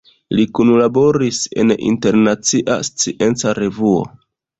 [0.37, 4.01] Li kunlaboris en Internacia Scienca Revuo.